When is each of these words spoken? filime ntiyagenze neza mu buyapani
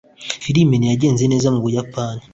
filime 0.43 0.73
ntiyagenze 0.77 1.23
neza 1.31 1.47
mu 1.53 1.59
buyapani 1.65 2.21